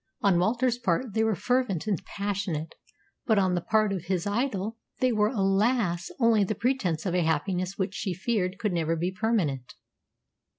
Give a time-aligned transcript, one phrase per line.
[0.21, 2.73] On Walter's part they were fervent and passionate,
[3.27, 6.09] but on the part of his idol they were, alas!
[6.19, 9.75] only the pretence of a happiness which she feared could never be permanent.